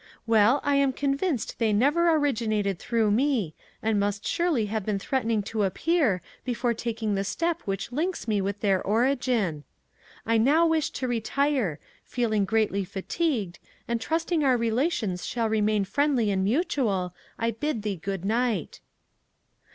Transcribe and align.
Well, 0.25 0.61
I 0.63 0.77
am 0.77 0.93
convinced 0.93 1.59
they 1.59 1.71
never 1.71 2.09
originated 2.15 2.79
through 2.79 3.11
me, 3.11 3.53
and 3.83 3.99
must 3.99 4.25
surely 4.25 4.65
have 4.65 4.83
been 4.83 4.97
threatening 4.97 5.43
to 5.43 5.61
appear 5.61 6.23
before 6.43 6.73
taking 6.73 7.13
the 7.13 7.23
step 7.23 7.61
which 7.65 7.91
links 7.91 8.27
me 8.27 8.41
with 8.41 8.61
their 8.61 8.81
origin. 8.81 9.63
"I 10.25 10.39
now 10.39 10.65
wish 10.65 10.89
to 10.89 11.07
retire, 11.07 11.77
feeling 12.03 12.45
greatly 12.45 12.83
fatigued, 12.83 13.59
and 13.87 14.01
trusting 14.01 14.43
our 14.43 14.57
relations 14.57 15.23
shall 15.23 15.47
remain 15.49 15.85
friendly 15.85 16.31
and 16.31 16.43
mutual, 16.43 17.13
I 17.37 17.51
bid 17.51 17.83
thee 17.83 17.97
good 18.01 18.25
night." 18.25 18.79